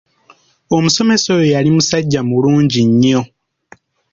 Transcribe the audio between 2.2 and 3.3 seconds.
mulungi nnyo.